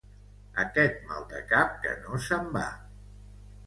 [0.63, 2.69] Aquest mal de cap que no se'n va!